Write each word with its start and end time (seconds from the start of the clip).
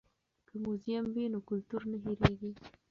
که 0.47 0.53
موزیم 0.63 1.03
وي 1.13 1.25
نو 1.33 1.39
کلتور 1.49 1.81
نه 1.91 1.97
هیریږي. 2.03 2.51